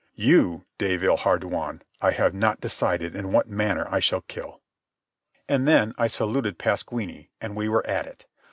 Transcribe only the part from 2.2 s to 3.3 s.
not decided